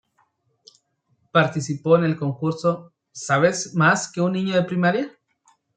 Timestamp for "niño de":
4.31-4.63